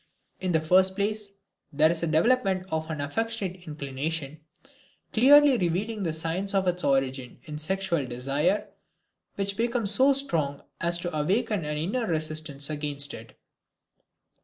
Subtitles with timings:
[0.39, 1.29] In the first place
[1.71, 4.39] there is the development of an affectionate inclination,
[5.13, 8.69] clearly revealing the signs of its origin in sexual desire
[9.35, 13.37] which becomes so strong as to awaken an inner resistance against it.